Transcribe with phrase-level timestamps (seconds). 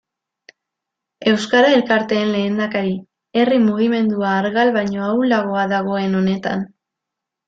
[1.31, 2.93] Euskara elkarteen lehendakari,
[3.41, 6.65] herri mugimendua argal baino ahulago dagoen honetan.